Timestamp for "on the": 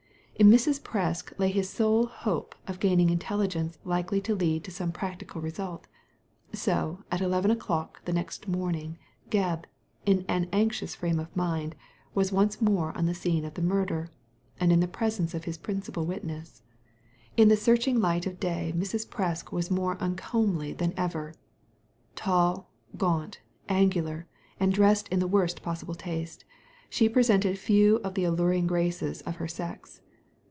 12.93-13.13